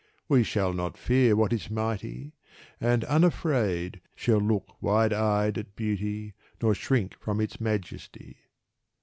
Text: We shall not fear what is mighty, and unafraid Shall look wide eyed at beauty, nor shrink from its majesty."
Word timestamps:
We 0.27 0.41
shall 0.41 0.73
not 0.73 0.97
fear 0.97 1.35
what 1.35 1.53
is 1.53 1.69
mighty, 1.69 2.33
and 2.79 3.03
unafraid 3.03 4.01
Shall 4.15 4.39
look 4.39 4.81
wide 4.81 5.13
eyed 5.13 5.59
at 5.59 5.75
beauty, 5.75 6.33
nor 6.59 6.73
shrink 6.73 7.13
from 7.19 7.39
its 7.39 7.61
majesty." 7.61 8.37